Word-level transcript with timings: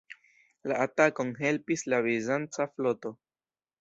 La 0.71 0.77
atakon 0.85 1.29
helpis 1.43 1.85
la 1.95 1.99
bizanca 2.07 2.67
floto. 2.73 3.13